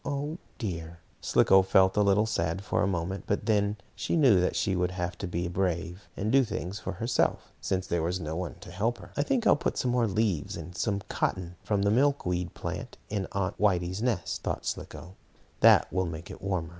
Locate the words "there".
7.85-8.01